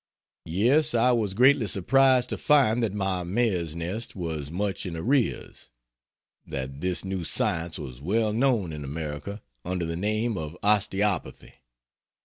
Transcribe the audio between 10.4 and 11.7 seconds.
Osteopathy.